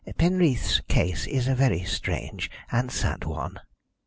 [0.17, 3.59] Penreath's case is a very strange and sad one."